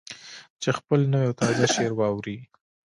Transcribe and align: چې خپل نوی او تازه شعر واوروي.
چې 0.61 0.69
خپل 0.77 0.99
نوی 1.11 1.25
او 1.29 1.33
تازه 1.41 1.65
شعر 1.73 1.91
واوروي. 1.95 2.37